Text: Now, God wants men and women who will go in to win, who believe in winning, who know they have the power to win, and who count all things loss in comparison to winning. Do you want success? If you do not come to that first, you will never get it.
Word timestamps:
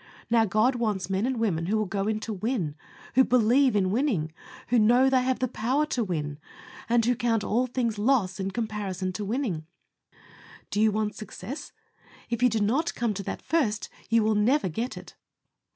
Now, 0.31 0.45
God 0.45 0.77
wants 0.77 1.11
men 1.11 1.27
and 1.27 1.37
women 1.37 1.67
who 1.67 1.77
will 1.77 1.85
go 1.85 2.07
in 2.07 2.19
to 2.21 2.33
win, 2.33 2.73
who 3.13 3.23
believe 3.23 3.75
in 3.75 3.91
winning, 3.91 4.31
who 4.69 4.79
know 4.79 5.11
they 5.11 5.21
have 5.21 5.37
the 5.37 5.47
power 5.47 5.85
to 5.85 6.03
win, 6.03 6.39
and 6.89 7.05
who 7.05 7.13
count 7.15 7.43
all 7.43 7.67
things 7.67 7.99
loss 7.99 8.39
in 8.39 8.49
comparison 8.49 9.13
to 9.13 9.23
winning. 9.23 9.67
Do 10.71 10.81
you 10.81 10.91
want 10.91 11.13
success? 11.13 11.71
If 12.31 12.41
you 12.41 12.49
do 12.49 12.61
not 12.61 12.95
come 12.95 13.13
to 13.13 13.21
that 13.21 13.43
first, 13.43 13.89
you 14.09 14.23
will 14.23 14.33
never 14.33 14.69
get 14.69 14.97
it. 14.97 15.13